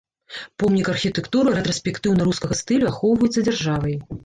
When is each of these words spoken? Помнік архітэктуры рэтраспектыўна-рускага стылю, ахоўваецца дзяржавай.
Помнік 0.61 0.89
архітэктуры 0.93 1.53
рэтраспектыўна-рускага 1.59 2.59
стылю, 2.63 2.91
ахоўваецца 2.95 3.39
дзяржавай. 3.47 3.99